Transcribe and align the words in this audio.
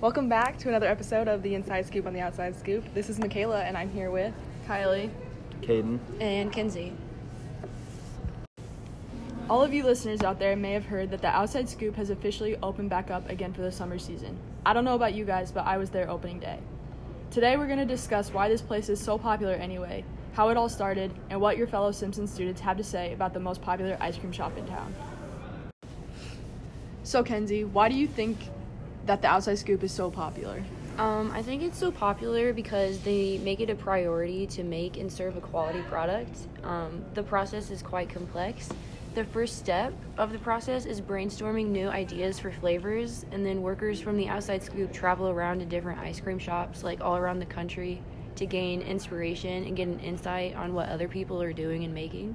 Welcome 0.00 0.30
back 0.30 0.56
to 0.60 0.70
another 0.70 0.86
episode 0.86 1.28
of 1.28 1.42
the 1.42 1.54
Inside 1.54 1.86
Scoop 1.86 2.06
on 2.06 2.14
the 2.14 2.20
Outside 2.20 2.56
Scoop. 2.56 2.82
This 2.94 3.10
is 3.10 3.18
Michaela, 3.18 3.60
and 3.64 3.76
I'm 3.76 3.90
here 3.90 4.10
with 4.10 4.32
Kylie, 4.66 5.10
Caden. 5.60 5.98
and 6.18 6.50
Kenzie. 6.50 6.94
all 9.50 9.62
of 9.62 9.74
you 9.74 9.84
listeners 9.84 10.22
out 10.22 10.38
there. 10.38 10.56
May 10.56 10.72
have 10.72 10.86
heard 10.86 11.10
that 11.10 11.20
the 11.20 11.28
Outside 11.28 11.68
Scoop 11.68 11.96
has 11.96 12.08
officially 12.08 12.56
opened 12.62 12.88
back 12.88 13.10
up 13.10 13.28
again 13.28 13.52
for 13.52 13.60
the 13.60 13.70
summer 13.70 13.98
season. 13.98 14.38
I 14.64 14.72
don't 14.72 14.86
know 14.86 14.94
about 14.94 15.12
you 15.12 15.26
guys, 15.26 15.52
but 15.52 15.66
I 15.66 15.76
was 15.76 15.90
there 15.90 16.08
opening 16.08 16.40
day. 16.40 16.60
Today, 17.30 17.58
we're 17.58 17.66
going 17.66 17.78
to 17.78 17.84
discuss 17.84 18.32
why 18.32 18.48
this 18.48 18.62
place 18.62 18.88
is 18.88 18.98
so 18.98 19.18
popular 19.18 19.52
anyway, 19.52 20.02
how 20.32 20.48
it 20.48 20.56
all 20.56 20.70
started, 20.70 21.12
and 21.28 21.38
what 21.42 21.58
your 21.58 21.66
fellow 21.66 21.92
Simpson 21.92 22.26
students 22.26 22.62
have 22.62 22.78
to 22.78 22.84
say 22.84 23.12
about 23.12 23.34
the 23.34 23.40
most 23.40 23.60
popular 23.60 23.98
ice 24.00 24.16
cream 24.16 24.32
shop 24.32 24.56
in 24.56 24.66
town. 24.66 24.94
So, 27.02 27.22
Kenzie, 27.22 27.64
why 27.64 27.90
do 27.90 27.96
you 27.96 28.06
think 28.06 28.38
that 29.10 29.22
the 29.22 29.26
Outside 29.28 29.58
Scoop 29.58 29.82
is 29.82 29.90
so 29.90 30.08
popular? 30.08 30.62
Um, 30.96 31.32
I 31.32 31.42
think 31.42 31.64
it's 31.64 31.76
so 31.76 31.90
popular 31.90 32.52
because 32.52 33.00
they 33.00 33.38
make 33.38 33.58
it 33.58 33.68
a 33.68 33.74
priority 33.74 34.46
to 34.48 34.62
make 34.62 34.98
and 34.98 35.10
serve 35.10 35.36
a 35.36 35.40
quality 35.40 35.82
product. 35.82 36.38
Um, 36.62 37.04
the 37.14 37.24
process 37.24 37.72
is 37.72 37.82
quite 37.82 38.08
complex. 38.08 38.68
The 39.16 39.24
first 39.24 39.58
step 39.58 39.92
of 40.16 40.30
the 40.30 40.38
process 40.38 40.84
is 40.84 41.00
brainstorming 41.00 41.70
new 41.70 41.88
ideas 41.88 42.38
for 42.38 42.52
flavors, 42.52 43.26
and 43.32 43.44
then 43.44 43.62
workers 43.62 44.00
from 44.00 44.16
the 44.16 44.28
outside 44.28 44.62
scoop 44.62 44.92
travel 44.92 45.28
around 45.28 45.58
to 45.58 45.64
different 45.64 45.98
ice 45.98 46.20
cream 46.20 46.38
shops, 46.38 46.84
like 46.84 47.00
all 47.00 47.16
around 47.16 47.40
the 47.40 47.46
country, 47.46 48.00
to 48.36 48.46
gain 48.46 48.80
inspiration 48.80 49.64
and 49.64 49.76
get 49.76 49.88
an 49.88 49.98
insight 49.98 50.54
on 50.54 50.72
what 50.72 50.88
other 50.88 51.08
people 51.08 51.42
are 51.42 51.52
doing 51.52 51.82
and 51.82 51.92
making. 51.92 52.32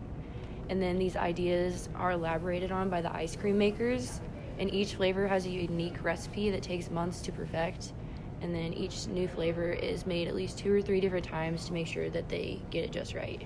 And 0.67 0.81
then 0.81 0.99
these 0.99 1.15
ideas 1.15 1.87
are 1.95 2.11
elaborated 2.11 2.73
on 2.73 2.89
by 2.89 2.99
the 2.99 3.15
ice 3.15 3.37
cream 3.37 3.57
makers, 3.57 4.19
and 4.59 4.73
each 4.73 4.95
flavor 4.95 5.27
has 5.27 5.45
a 5.45 5.49
unique 5.49 6.03
recipe 6.03 6.49
that 6.51 6.63
takes 6.63 6.89
months 6.89 7.21
to 7.21 7.31
perfect. 7.31 7.93
And 8.41 8.53
then 8.53 8.73
each 8.73 9.07
new 9.07 9.27
flavor 9.27 9.71
is 9.71 10.05
made 10.05 10.27
at 10.27 10.35
least 10.35 10.57
two 10.57 10.73
or 10.73 10.81
three 10.81 10.99
different 10.99 11.25
times 11.25 11.65
to 11.65 11.73
make 11.73 11.87
sure 11.87 12.09
that 12.09 12.29
they 12.29 12.61
get 12.69 12.83
it 12.83 12.91
just 12.91 13.15
right. 13.15 13.45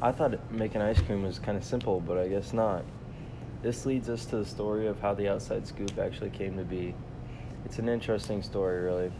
I 0.00 0.12
thought 0.12 0.38
making 0.52 0.82
ice 0.82 1.00
cream 1.00 1.22
was 1.22 1.38
kind 1.38 1.56
of 1.56 1.64
simple, 1.64 2.00
but 2.00 2.18
I 2.18 2.28
guess 2.28 2.52
not. 2.52 2.84
This 3.62 3.86
leads 3.86 4.10
us 4.10 4.26
to 4.26 4.36
the 4.36 4.44
story 4.44 4.86
of 4.86 5.00
how 5.00 5.14
the 5.14 5.28
outside 5.28 5.66
scoop 5.66 5.98
actually 5.98 6.30
came 6.30 6.58
to 6.58 6.64
be. 6.64 6.94
It's 7.64 7.78
an 7.78 7.88
interesting 7.88 8.42
story, 8.42 8.82
really. 8.82 9.10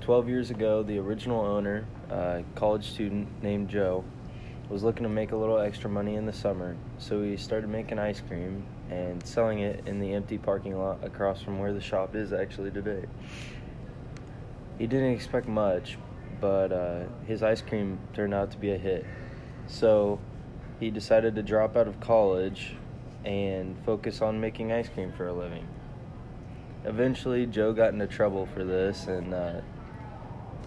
12 0.00 0.28
years 0.28 0.50
ago, 0.50 0.82
the 0.82 0.98
original 0.98 1.40
owner, 1.44 1.86
a 2.10 2.42
college 2.56 2.90
student 2.90 3.28
named 3.42 3.68
Joe, 3.68 4.04
was 4.68 4.82
looking 4.82 5.04
to 5.04 5.08
make 5.08 5.32
a 5.32 5.36
little 5.36 5.58
extra 5.58 5.88
money 5.88 6.16
in 6.16 6.26
the 6.26 6.32
summer, 6.32 6.76
so 6.98 7.22
he 7.22 7.36
started 7.36 7.68
making 7.68 7.98
ice 7.98 8.20
cream 8.20 8.66
and 8.90 9.24
selling 9.24 9.60
it 9.60 9.86
in 9.86 10.00
the 10.00 10.12
empty 10.12 10.38
parking 10.38 10.76
lot 10.76 11.02
across 11.04 11.40
from 11.40 11.60
where 11.60 11.72
the 11.72 11.80
shop 11.80 12.16
is 12.16 12.32
actually 12.32 12.70
today. 12.70 13.04
He 14.78 14.86
didn't 14.86 15.12
expect 15.12 15.46
much, 15.46 15.98
but 16.40 16.72
uh, 16.72 17.04
his 17.26 17.42
ice 17.42 17.62
cream 17.62 17.98
turned 18.12 18.34
out 18.34 18.50
to 18.50 18.58
be 18.58 18.72
a 18.72 18.78
hit. 18.78 19.06
So 19.68 20.18
he 20.80 20.90
decided 20.90 21.36
to 21.36 21.42
drop 21.42 21.76
out 21.76 21.86
of 21.86 22.00
college 22.00 22.74
and 23.24 23.76
focus 23.84 24.20
on 24.20 24.40
making 24.40 24.72
ice 24.72 24.88
cream 24.88 25.12
for 25.16 25.28
a 25.28 25.32
living. 25.32 25.66
Eventually, 26.84 27.46
Joe 27.46 27.72
got 27.72 27.92
into 27.92 28.06
trouble 28.06 28.46
for 28.46 28.64
this, 28.64 29.06
and 29.06 29.32
uh, 29.32 29.60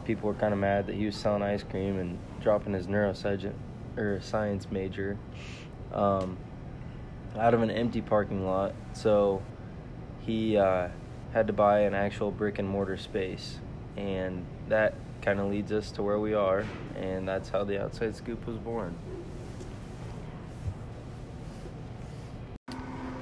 people 0.05 0.29
were 0.29 0.35
kind 0.35 0.53
of 0.53 0.59
mad 0.59 0.87
that 0.87 0.95
he 0.95 1.05
was 1.05 1.15
selling 1.15 1.43
ice 1.43 1.63
cream 1.63 1.99
and 1.99 2.17
dropping 2.41 2.73
his 2.73 2.87
neuroscience 2.87 3.53
or 3.99 4.21
science 4.21 4.67
major 4.71 5.17
um, 5.93 6.37
out 7.37 7.53
of 7.53 7.61
an 7.61 7.69
empty 7.69 8.01
parking 8.01 8.45
lot. 8.45 8.73
So 8.93 9.43
he 10.21 10.57
uh, 10.57 10.87
had 11.33 11.47
to 11.47 11.53
buy 11.53 11.81
an 11.81 11.93
actual 11.93 12.31
brick 12.31 12.59
and 12.59 12.67
mortar 12.67 12.97
space, 12.97 13.57
and 13.97 14.45
that 14.67 14.95
kind 15.21 15.39
of 15.39 15.49
leads 15.49 15.71
us 15.71 15.91
to 15.91 16.03
where 16.03 16.19
we 16.19 16.33
are, 16.33 16.65
and 16.95 17.27
that's 17.27 17.49
how 17.49 17.63
the 17.63 17.81
outside 17.81 18.15
scoop 18.15 18.45
was 18.47 18.57
born. 18.57 18.95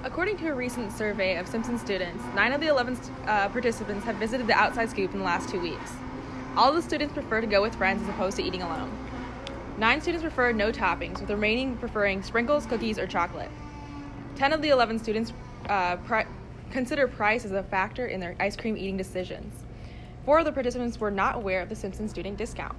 According 0.03 0.37
to 0.37 0.47
a 0.47 0.53
recent 0.55 0.91
survey 0.91 1.37
of 1.37 1.47
Simpson 1.47 1.77
students, 1.77 2.23
9 2.33 2.53
of 2.53 2.61
the 2.61 2.67
11 2.67 2.97
uh, 3.25 3.49
participants 3.49 4.05
have 4.05 4.15
visited 4.15 4.47
the 4.47 4.53
outside 4.53 4.89
scoop 4.89 5.11
in 5.11 5.19
the 5.19 5.25
last 5.25 5.49
two 5.49 5.59
weeks. 5.59 5.91
All 6.55 6.71
the 6.71 6.81
students 6.81 7.13
prefer 7.13 7.41
to 7.41 7.47
go 7.47 7.61
with 7.61 7.75
friends 7.75 8.01
as 8.03 8.09
opposed 8.09 8.37
to 8.37 8.43
eating 8.43 8.61
alone. 8.61 9.06
Nine 9.77 10.01
students 10.01 10.23
prefer 10.23 10.51
no 10.51 10.71
toppings, 10.71 11.19
with 11.19 11.27
the 11.27 11.35
remaining 11.35 11.77
preferring 11.77 12.23
sprinkles, 12.23 12.65
cookies, 12.65 12.97
or 12.97 13.05
chocolate. 13.05 13.51
10 14.35 14.51
of 14.51 14.63
the 14.63 14.69
11 14.69 14.97
students 14.97 15.33
uh, 15.69 15.97
pri- 15.97 16.25
consider 16.71 17.07
price 17.07 17.45
as 17.45 17.51
a 17.51 17.61
factor 17.61 18.07
in 18.07 18.19
their 18.19 18.35
ice 18.39 18.55
cream 18.55 18.75
eating 18.75 18.97
decisions. 18.97 19.53
Four 20.25 20.39
of 20.39 20.45
the 20.45 20.51
participants 20.51 20.99
were 20.99 21.11
not 21.11 21.35
aware 21.35 21.61
of 21.61 21.69
the 21.69 21.75
Simpson 21.75 22.09
student 22.09 22.37
discount. 22.37 22.75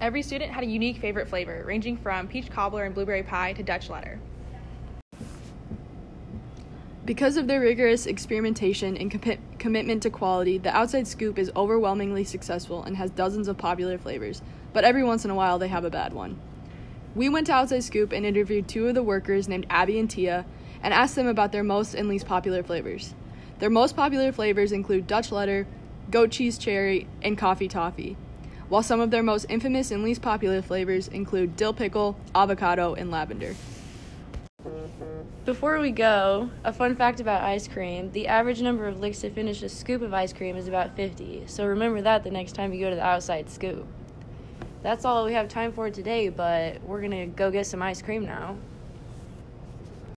Every 0.00 0.22
student 0.22 0.52
had 0.52 0.62
a 0.62 0.66
unique 0.68 0.98
favorite 0.98 1.28
flavor, 1.28 1.64
ranging 1.66 1.96
from 1.96 2.28
peach 2.28 2.50
cobbler 2.50 2.84
and 2.84 2.94
blueberry 2.94 3.24
pie 3.24 3.52
to 3.54 3.62
Dutch 3.64 3.90
letter. 3.90 4.20
Because 7.10 7.36
of 7.36 7.48
their 7.48 7.58
rigorous 7.58 8.06
experimentation 8.06 8.96
and 8.96 9.10
compi- 9.10 9.40
commitment 9.58 10.00
to 10.04 10.10
quality, 10.10 10.58
the 10.58 10.72
Outside 10.72 11.08
Scoop 11.08 11.40
is 11.40 11.50
overwhelmingly 11.56 12.22
successful 12.22 12.84
and 12.84 12.96
has 12.96 13.10
dozens 13.10 13.48
of 13.48 13.58
popular 13.58 13.98
flavors, 13.98 14.42
but 14.72 14.84
every 14.84 15.02
once 15.02 15.24
in 15.24 15.30
a 15.32 15.34
while 15.34 15.58
they 15.58 15.66
have 15.66 15.84
a 15.84 15.90
bad 15.90 16.12
one. 16.12 16.38
We 17.16 17.28
went 17.28 17.48
to 17.48 17.52
Outside 17.52 17.82
Scoop 17.82 18.12
and 18.12 18.24
interviewed 18.24 18.68
two 18.68 18.86
of 18.86 18.94
the 18.94 19.02
workers 19.02 19.48
named 19.48 19.66
Abby 19.68 19.98
and 19.98 20.08
Tia 20.08 20.46
and 20.84 20.94
asked 20.94 21.16
them 21.16 21.26
about 21.26 21.50
their 21.50 21.64
most 21.64 21.96
and 21.96 22.08
least 22.08 22.26
popular 22.26 22.62
flavors. 22.62 23.12
Their 23.58 23.70
most 23.70 23.96
popular 23.96 24.30
flavors 24.30 24.70
include 24.70 25.08
Dutch 25.08 25.32
letter, 25.32 25.66
goat 26.12 26.30
cheese 26.30 26.58
cherry, 26.58 27.08
and 27.22 27.36
coffee 27.36 27.66
toffee, 27.66 28.16
while 28.68 28.84
some 28.84 29.00
of 29.00 29.10
their 29.10 29.24
most 29.24 29.46
infamous 29.48 29.90
and 29.90 30.04
least 30.04 30.22
popular 30.22 30.62
flavors 30.62 31.08
include 31.08 31.56
dill 31.56 31.72
pickle, 31.72 32.16
avocado, 32.36 32.94
and 32.94 33.10
lavender. 33.10 33.56
Before 35.50 35.80
we 35.80 35.90
go, 35.90 36.48
a 36.62 36.72
fun 36.72 36.94
fact 36.94 37.18
about 37.18 37.42
ice 37.42 37.66
cream 37.66 38.12
the 38.12 38.28
average 38.28 38.62
number 38.62 38.86
of 38.86 39.00
licks 39.00 39.18
to 39.22 39.30
finish 39.30 39.64
a 39.64 39.68
scoop 39.68 40.00
of 40.00 40.14
ice 40.14 40.32
cream 40.32 40.56
is 40.56 40.68
about 40.68 40.94
50, 40.94 41.42
so 41.48 41.66
remember 41.66 42.00
that 42.02 42.22
the 42.22 42.30
next 42.30 42.52
time 42.52 42.72
you 42.72 42.78
go 42.78 42.88
to 42.88 42.94
the 42.94 43.04
outside 43.04 43.50
scoop. 43.50 43.84
That's 44.84 45.04
all 45.04 45.24
we 45.24 45.32
have 45.32 45.48
time 45.48 45.72
for 45.72 45.90
today, 45.90 46.28
but 46.28 46.80
we're 46.84 47.00
gonna 47.00 47.26
go 47.26 47.50
get 47.50 47.66
some 47.66 47.82
ice 47.82 48.00
cream 48.00 48.24
now. 48.24 48.58